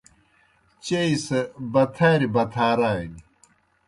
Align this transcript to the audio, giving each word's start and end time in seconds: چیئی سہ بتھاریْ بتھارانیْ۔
چیئی 0.83 1.13
سہ 1.25 1.39
بتھاریْ 1.73 2.27
بتھارانیْ۔ 2.33 3.19